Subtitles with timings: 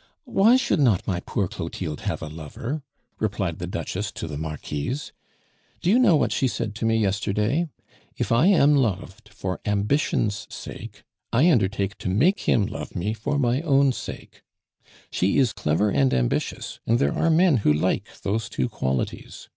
[0.26, 2.82] '""Why should not my poor Clotilde have a lover?"
[3.18, 5.14] replied the Duchess to the Marquise.
[5.80, 7.70] "Do you know what she said to me yesterday?
[8.18, 13.38] 'If I am loved for ambition's sake, I undertake to make him love me for
[13.38, 14.42] my own sake.'
[15.10, 19.48] She is clever and ambitious, and there are men who like those two qualities.